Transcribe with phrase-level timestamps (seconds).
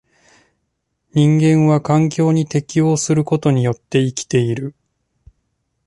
[1.13, 4.73] 人間は環境に適応することによって生きている。